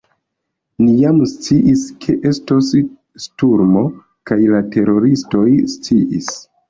[0.83, 2.71] Ni jam sciis, ke estos
[3.25, 3.85] sturmo,
[4.31, 5.45] kaj la teroristoj
[5.77, 6.33] sciis.